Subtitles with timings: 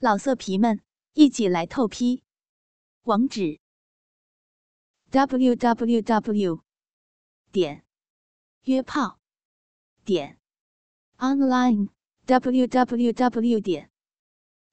[0.00, 0.80] 老色皮们，
[1.14, 2.22] 一起来透批！
[3.02, 3.58] 网址
[5.10, 6.62] ：w w w
[7.50, 7.84] 点
[8.62, 9.18] 约炮
[10.04, 10.38] 点
[11.16, 11.88] online
[12.26, 13.90] w w w 点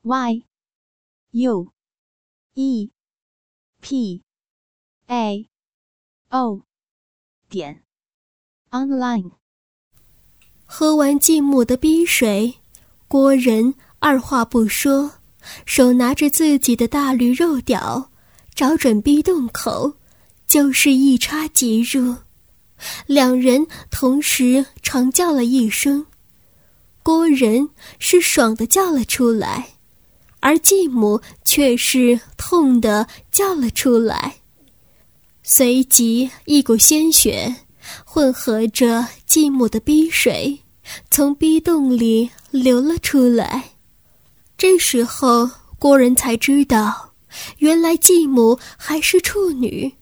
[0.04, 0.46] y
[1.32, 1.74] u
[2.54, 2.92] e
[3.82, 4.24] p
[5.08, 5.50] a
[6.30, 6.62] o
[7.50, 7.84] 点
[8.70, 9.32] online。
[10.68, 12.60] 喝完继母的冰水，
[13.08, 13.74] 郭仁。
[14.08, 15.10] 二话不说，
[15.66, 18.12] 手拿着自己的大驴肉屌，
[18.54, 19.94] 找准逼洞口，
[20.46, 22.16] 就是一插即入。
[23.08, 26.06] 两人同时长叫了一声，
[27.02, 29.70] 郭仁是爽的叫了出来，
[30.40, 34.36] 而继母却是痛的叫了出来。
[35.42, 37.56] 随即，一股鲜血
[38.06, 40.60] 混合着继母的逼水，
[41.10, 43.72] 从逼洞里流了出来。
[44.68, 45.48] 这时候，
[45.78, 47.14] 郭人才知道，
[47.60, 49.94] 原来继母还是处女。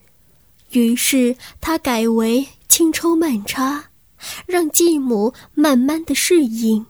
[0.72, 3.84] 于是他改为轻抽慢插，
[4.46, 6.86] 让继母慢慢的适应。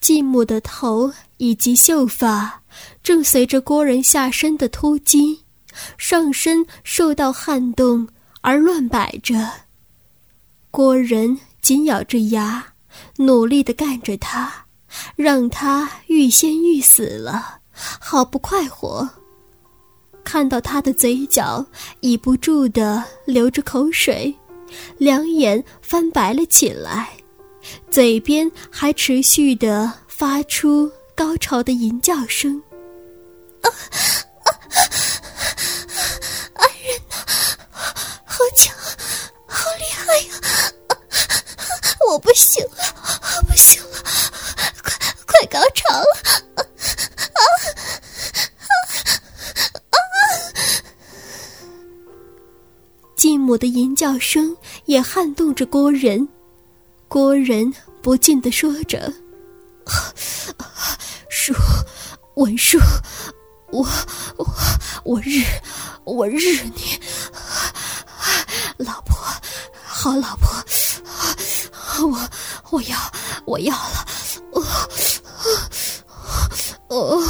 [0.00, 2.62] 继母的头以及秀发
[3.02, 5.42] 正随着郭人下身的突击，
[5.98, 8.08] 上身受到撼动
[8.40, 9.46] 而乱摆着。
[10.70, 12.64] 郭人紧咬着牙，
[13.18, 14.64] 努力的干着他。
[15.16, 19.08] 让他欲仙欲死了，好不快活。
[20.24, 21.66] 看到他的嘴角
[22.00, 24.34] 已不住的流着口水，
[24.98, 27.10] 两眼翻白了起来，
[27.90, 32.62] 嘴边还持续的发出高潮的吟叫声。
[33.62, 33.66] 啊
[34.44, 34.48] 啊！
[36.54, 37.16] 爱人呐，
[38.24, 38.74] 好强，
[39.46, 40.34] 好厉害呀！
[42.08, 43.81] 我不行了，不行
[53.22, 54.56] 继母的吟叫声
[54.86, 56.28] 也撼动着郭仁，
[57.06, 57.72] 郭仁
[58.02, 59.12] 不禁的说着
[61.30, 61.54] ：“叔，
[62.34, 62.80] 文叔，
[63.70, 63.86] 我
[64.36, 64.44] 我
[65.04, 65.40] 我日
[66.02, 66.98] 我日你，
[68.78, 69.16] 老婆，
[69.84, 70.48] 好老婆，
[72.08, 72.28] 我
[72.72, 72.96] 我要
[73.44, 74.04] 我要了。”
[76.90, 77.22] 哦，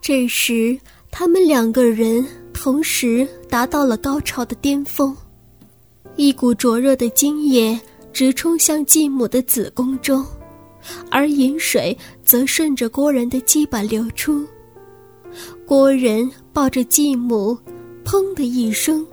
[0.00, 0.78] 这时
[1.10, 2.24] 他们两个人
[2.62, 5.16] 同时达到了高潮的巅峰，
[6.16, 7.80] 一股灼热的精液
[8.12, 10.22] 直冲向继母的子宫中，
[11.10, 14.46] 而饮水则顺着郭人的鸡巴流出。
[15.64, 17.58] 郭人抱着继母，
[18.04, 19.06] 砰的一声，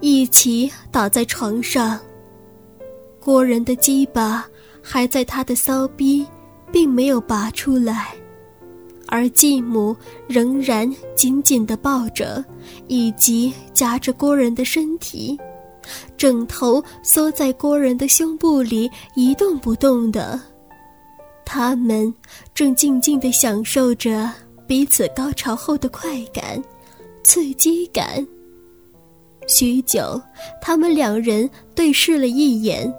[0.00, 1.96] 一起倒在床上。
[3.20, 4.44] 郭人的鸡巴
[4.82, 6.26] 还在他的骚逼。
[6.72, 8.14] 并没有拔出来，
[9.10, 9.94] 而继母
[10.28, 12.42] 仍然紧紧地抱着，
[12.86, 15.36] 以及夹着郭人的身体，
[16.16, 20.40] 枕头缩在郭人的胸部里一动不动的。
[21.44, 22.14] 他们
[22.54, 24.30] 正静静地享受着
[24.68, 26.62] 彼此高潮后的快感、
[27.24, 28.24] 刺激感。
[29.48, 30.22] 许久，
[30.62, 32.92] 他们两人对视了一眼，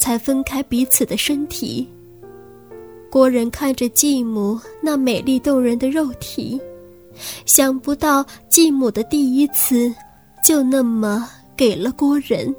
[0.00, 1.88] 才分开彼此的身体。
[3.12, 6.58] 郭人看着继母那美丽动人的肉体，
[7.44, 9.94] 想不到继母的第一次
[10.42, 12.56] 就那么给了郭人，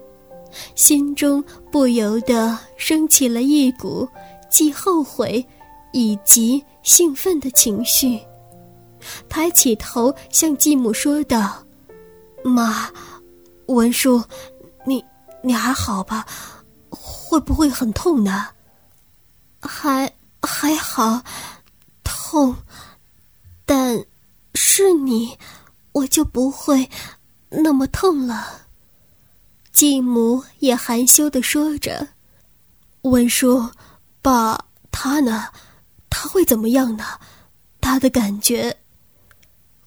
[0.76, 4.08] 心中不由得升起了一股
[4.48, 5.44] 既后悔
[5.92, 8.20] 以及兴奋的情绪。
[9.28, 11.66] 抬起头向继母说道
[12.46, 12.92] ：“妈，
[13.66, 14.24] 文叔，
[14.86, 15.04] 你
[15.42, 16.24] 你还好吧？
[16.92, 18.46] 会不会很痛呢？
[19.60, 20.08] 还。”
[20.46, 21.24] 还好，
[22.04, 22.56] 痛，
[23.66, 24.06] 但
[24.54, 25.38] 是你，
[25.94, 26.90] 我就不会
[27.50, 28.68] 那么痛了。
[29.72, 32.10] 继母也含羞的说着
[33.04, 33.70] ：“文叔，
[34.22, 35.48] 爸他呢？
[36.10, 37.06] 他会怎么样呢？
[37.82, 38.78] 他的感觉。”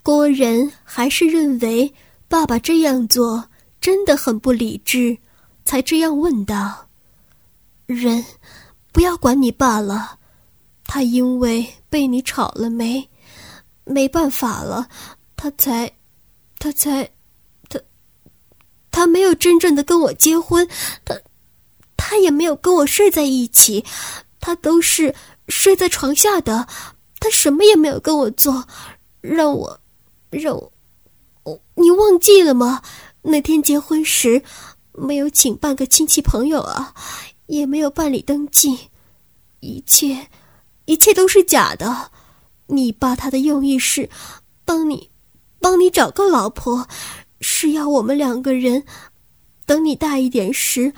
[0.02, 1.94] 郭仁还是认为
[2.28, 3.48] 爸爸这样做
[3.80, 5.19] 真的很不理智，
[5.64, 6.88] 才这样问道
[7.86, 8.25] ：“人，
[8.90, 10.19] 不要管你爸了。”
[10.86, 13.08] 他因为被你吵了没，
[13.84, 14.88] 没办法了，
[15.36, 15.90] 他才，
[16.58, 17.10] 他才，
[17.68, 17.78] 他，
[18.90, 20.66] 他没有真正的跟我结婚，
[21.04, 21.18] 他，
[21.96, 23.84] 他也没有跟我睡在一起，
[24.40, 25.14] 他都是
[25.48, 26.66] 睡在床下的，
[27.18, 28.66] 他什么也没有跟我做，
[29.20, 29.80] 让我，
[30.30, 30.72] 让我，
[31.42, 32.82] 我你忘记了吗？
[33.22, 34.40] 那天结婚时，
[34.92, 36.94] 没有请半个亲戚朋友啊，
[37.46, 38.78] 也没有办理登记，
[39.58, 40.28] 一切。
[40.86, 42.10] 一切都是假的，
[42.66, 44.08] 你爸他的用意是
[44.64, 45.10] 帮你，
[45.60, 46.88] 帮你找个老婆，
[47.40, 48.84] 是要我们两个人
[49.66, 50.92] 等你大一点时，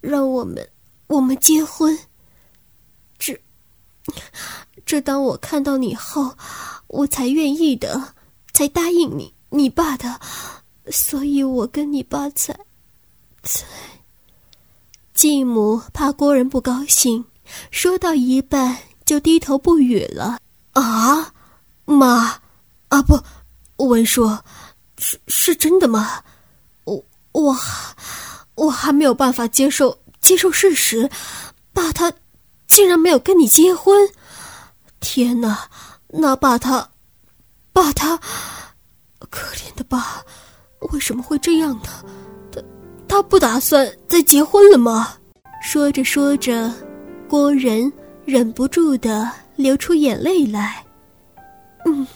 [0.00, 0.68] 让我们
[1.06, 1.98] 我们结婚。
[3.18, 3.40] 这
[4.84, 6.36] 这，当我看到你后，
[6.86, 8.14] 我才愿意的，
[8.52, 10.20] 才答应你你爸的，
[10.90, 12.58] 所以我跟你爸才
[13.42, 13.66] 才。
[15.14, 17.24] 继母怕郭人不高兴，
[17.70, 20.38] 说到一半就低头不语了。
[20.74, 21.32] 啊，
[21.86, 22.38] 妈，
[22.88, 23.18] 啊不，
[23.78, 24.28] 文叔，
[24.98, 26.22] 是是真的吗？
[26.84, 27.02] 我
[27.32, 27.56] 我
[28.54, 31.08] 我还没有办法接受接受事实，
[31.72, 32.12] 爸他
[32.66, 33.96] 竟然没有跟你结婚！
[35.00, 35.70] 天哪，
[36.08, 36.90] 那爸他，
[37.72, 38.14] 爸他，
[39.30, 40.22] 可怜的爸，
[40.92, 42.04] 为什么会这样呢？
[42.52, 42.60] 他
[43.08, 45.14] 他不打算再结婚了吗？
[45.62, 46.70] 说着说着，
[47.26, 47.90] 郭仁
[48.28, 49.28] 忍不住的。
[49.58, 50.84] 流出眼泪来。
[51.84, 52.06] 嗯，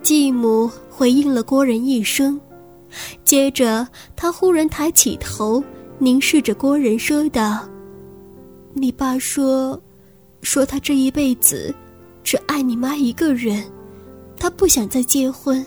[0.00, 2.40] 继母回应了郭人一声，
[3.24, 3.84] 接着
[4.14, 5.60] 他忽然抬起头，
[5.98, 7.68] 凝视着郭人说道
[8.74, 9.82] ：“你爸说，
[10.40, 11.74] 说他这一辈子
[12.22, 13.64] 只爱你妈一个人，
[14.36, 15.66] 他不想再结婚，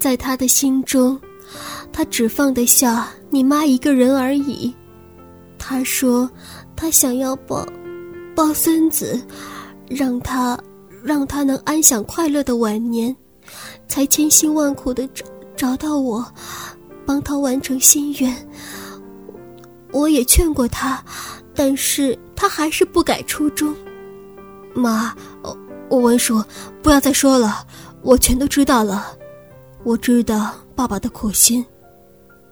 [0.00, 1.16] 在他的心中，
[1.92, 4.74] 他只放得下你妈一个人而已。
[5.56, 6.28] 他说，
[6.74, 7.64] 他想要抱。”
[8.36, 9.18] 抱孙子，
[9.88, 10.58] 让他
[11.02, 13.16] 让他能安享快乐的晚年，
[13.88, 15.24] 才千辛万苦的找
[15.56, 16.22] 找到我，
[17.06, 18.36] 帮他完成心愿。
[19.90, 21.02] 我也劝过他，
[21.54, 23.74] 但是他还是不改初衷。
[24.74, 25.16] 妈，
[25.88, 26.44] 我文叔，
[26.82, 27.66] 不要再说了，
[28.02, 29.16] 我全都知道了。
[29.82, 31.64] 我知道爸爸的苦心。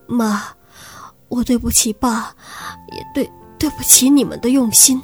[0.07, 0.45] 妈，
[1.29, 2.35] 我对不起爸，
[2.91, 4.99] 也对对不起你们的用心。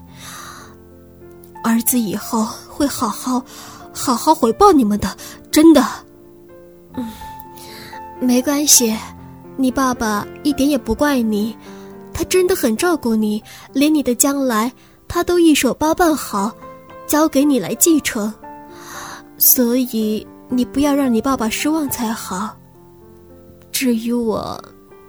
[1.62, 3.42] 儿子以后会好好、
[3.92, 5.16] 好好回报你们的，
[5.50, 5.84] 真的。
[6.94, 7.10] 嗯，
[8.20, 8.96] 没关系，
[9.56, 11.56] 你爸爸一点也不怪你，
[12.12, 13.42] 他真的很照顾你，
[13.72, 14.72] 连你的将来
[15.06, 16.50] 他都一手包办好，
[17.06, 18.32] 交给你来继承。
[19.38, 22.56] 所以你不要让你爸爸失望才好。
[23.72, 24.62] 至于我，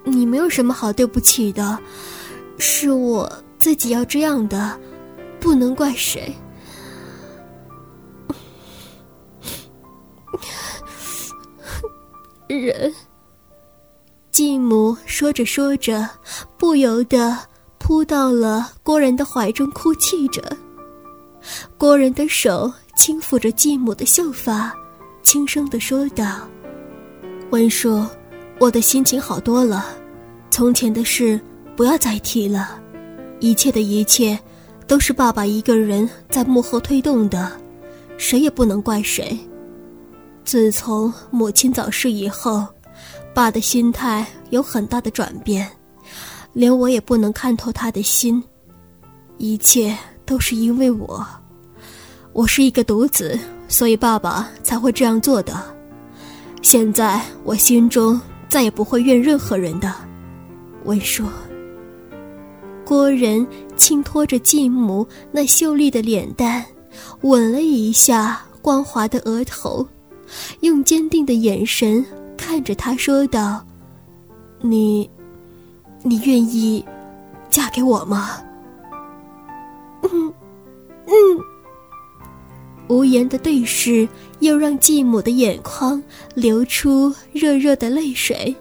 [0.04, 1.78] 你没有什么好对不起的，
[2.58, 4.80] 是我自己要这样的。
[5.42, 6.34] 不能怪谁。
[12.48, 12.94] 人，
[14.30, 16.08] 继母说着说着，
[16.58, 17.36] 不由得
[17.80, 20.44] 扑到了郭人的怀中，哭泣着。
[21.78, 24.72] 郭人的手轻抚着继母的秀发，
[25.24, 26.48] 轻声的说道
[27.50, 28.06] ：“文叔，
[28.60, 29.88] 我的心情好多了，
[30.52, 31.40] 从前的事
[31.76, 32.80] 不要再提了，
[33.40, 34.38] 一切的一切。”
[34.88, 37.52] 都是爸爸一个人在幕后推动的，
[38.18, 39.38] 谁也不能怪谁。
[40.44, 42.68] 自从母亲早逝以后，
[43.34, 45.70] 爸的心态有很大的转变，
[46.52, 48.44] 连我也不能看透他的心。
[49.38, 51.26] 一切都是因为我，
[52.34, 55.54] 我是一个独子，所以爸爸才会这样做的。
[56.62, 58.20] 现在我心中
[58.50, 59.94] 再也不会怨任何人的。
[60.84, 61.24] 文叔，
[62.84, 63.48] 郭仁。
[63.82, 66.64] 轻托着继母那秀丽的脸蛋，
[67.22, 69.88] 吻了一下光滑的额头，
[70.60, 72.06] 用坚定的眼神
[72.38, 73.66] 看着他说道
[74.62, 75.10] ：“你，
[76.04, 76.86] 你愿意
[77.50, 78.40] 嫁给我吗？”
[80.06, 80.32] 嗯，
[81.08, 81.14] 嗯。
[82.88, 84.08] 无言的对视，
[84.42, 86.02] 又让继母的眼眶
[86.36, 88.56] 流出热热的泪水，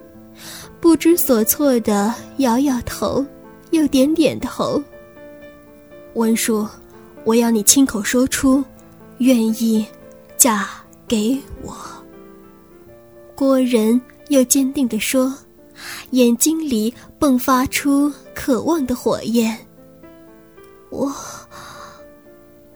[0.80, 3.22] 不知所措的摇摇头，
[3.70, 4.82] 又点点头。
[6.20, 6.68] 文叔，
[7.24, 8.62] 我要你亲口说出，
[9.20, 9.82] 愿意
[10.36, 10.68] 嫁
[11.08, 11.74] 给我。
[13.34, 13.98] 郭仁
[14.28, 15.34] 又坚定地说，
[16.10, 19.56] 眼睛里迸发出渴望的火焰。
[20.90, 21.10] 我，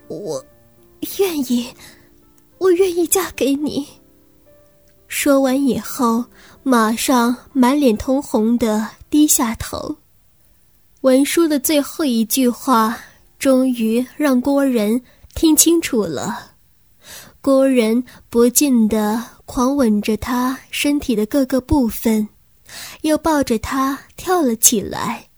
[0.08, 0.42] 我，
[1.18, 1.68] 愿意，
[2.56, 3.86] 我愿意嫁给你。
[5.06, 6.24] 说完以后，
[6.62, 9.94] 马上满脸通红的低下头。
[11.02, 12.96] 文书的最后一句话。
[13.44, 14.98] 终于让郭仁
[15.34, 16.52] 听清楚了，
[17.42, 22.26] 郭仁不禁的狂吻着他身体的各个部分，
[23.02, 25.28] 又抱着他跳了起来，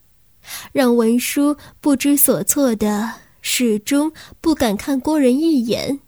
[0.71, 5.99] 让文书不知所措的始终不敢看郭仁一眼，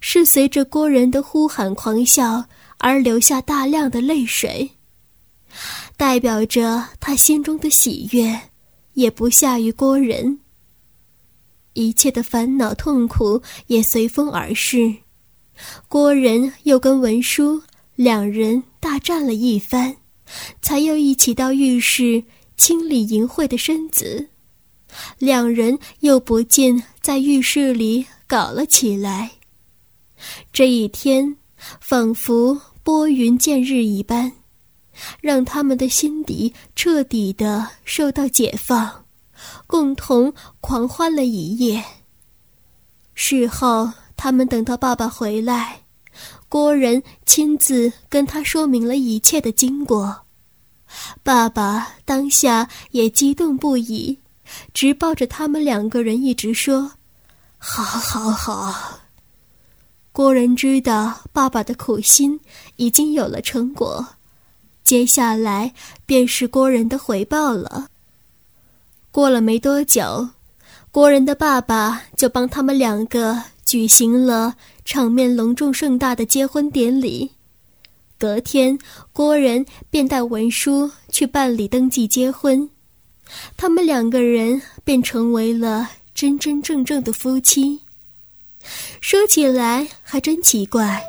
[0.00, 2.44] 是随着郭仁的呼喊狂笑
[2.78, 4.70] 而流下大量的泪水，
[5.96, 8.40] 代表着他心中的喜悦，
[8.92, 10.38] 也不下于郭仁。
[11.80, 14.94] 一切的烦恼痛苦也随风而逝。
[15.88, 17.62] 郭仁又跟文书
[17.96, 19.96] 两人大战了一番，
[20.62, 22.22] 才又一起到浴室
[22.56, 24.28] 清理淫秽的身子。
[25.18, 29.30] 两人又不禁在浴室里搞了起来。
[30.52, 31.36] 这一天，
[31.80, 34.32] 仿佛拨云见日一般，
[35.20, 39.04] 让他们的心底彻底的受到解放，
[39.66, 41.84] 共同狂欢了一夜。
[43.14, 45.82] 事后，他们等到爸爸回来，
[46.48, 50.22] 郭仁亲自跟他说明了一切的经过。
[51.22, 54.18] 爸爸当下也激动不已，
[54.72, 56.92] 直抱着他们两个人一直说
[57.58, 59.00] ：“好，好，好。”
[60.12, 62.40] 郭仁知道爸爸的苦心
[62.76, 64.04] 已经有了成果，
[64.82, 65.72] 接下来
[66.04, 67.89] 便是郭仁的回报了。
[69.12, 70.28] 过了没多久，
[70.92, 77.30] 郭仁的爸爸就帮他们两个举行了场面隆重盛大的结婚典礼。
[78.16, 78.78] 隔天，
[79.12, 82.68] 郭仁便带文书去办理登记结婚，
[83.56, 87.80] 他们两个人便成为了真真正正的夫妻。
[89.00, 91.02] 说起来还真奇怪，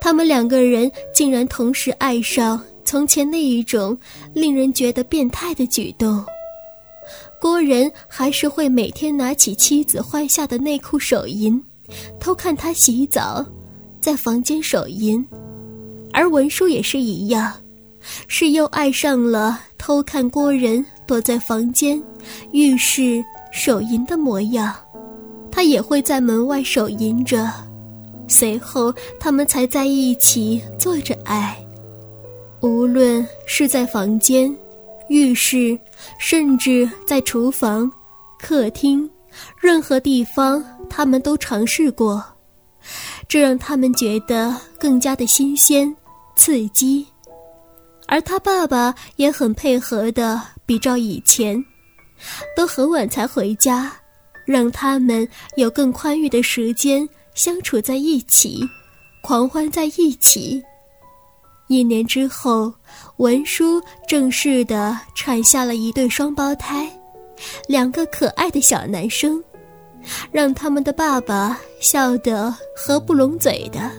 [0.00, 3.96] 他们两个人竟然同时爱上从前那一种
[4.34, 6.22] 令人觉得变态的举动。
[7.44, 11.62] 郭仁还是会每天拿起妻子换下的内裤手淫，
[12.18, 13.44] 偷看她洗澡，
[14.00, 15.22] 在房间手淫；
[16.10, 17.52] 而文书也是一样，
[18.28, 22.02] 是又爱上了偷看郭仁躲在房间、
[22.52, 23.22] 浴室
[23.52, 24.74] 手淫的模样。
[25.50, 27.52] 他也会在门外手淫着，
[28.26, 31.54] 随后他们才在一起做着爱。
[32.62, 34.50] 无论是在房间、
[35.08, 35.78] 浴室，
[36.18, 37.90] 甚至在厨房、
[38.38, 39.08] 客厅，
[39.60, 42.24] 任何地方，他们都尝试过，
[43.28, 45.94] 这让他们觉得更加的新鲜、
[46.36, 47.06] 刺激。
[48.06, 51.64] 而他爸爸也很配合的，比照以前，
[52.56, 53.92] 都很晚才回家。
[54.46, 58.60] 让他们有更宽裕的时间相处在一起，
[59.22, 60.62] 狂欢在一起。
[61.74, 62.72] 一年之后，
[63.16, 66.88] 文书正式的产下了一对双胞胎，
[67.66, 69.42] 两个可爱的小男生，
[70.30, 73.90] 让他们的爸爸笑得合不拢嘴的。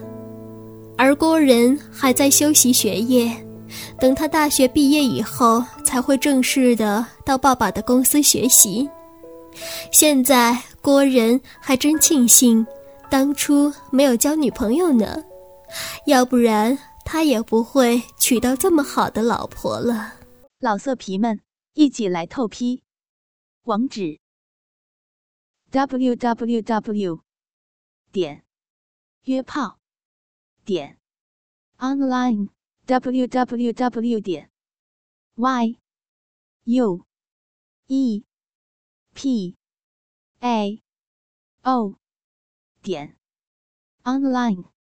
[0.97, 3.29] 而郭仁还在修习学业，
[3.99, 8.89] 等他大学毕业以后，才会正式的到爸爸的公司学习。
[9.91, 12.65] 现在郭仁还真庆幸，
[13.09, 15.21] 当初没有交女朋友呢，
[16.05, 20.19] 要不然他也不会娶到这么好的老婆了。
[20.59, 21.39] 老色皮们，
[21.73, 22.83] 一起来透批，
[23.63, 24.19] 网址
[25.69, 27.21] ：w w w.
[28.11, 28.43] 点
[29.23, 29.79] 约炮
[30.65, 30.99] 点
[31.77, 32.49] online
[32.85, 34.19] w w w.
[34.19, 34.51] 点
[35.35, 35.79] y
[36.63, 37.05] u
[37.87, 38.25] e。
[39.15, 39.55] p
[40.41, 40.83] a
[41.63, 41.95] o
[42.81, 43.15] 点
[44.03, 44.74] online。